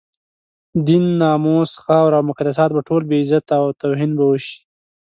[0.85, 4.57] دين، ناموس، خاوره او مقدسات به ټول بې عزته او توهین به شي.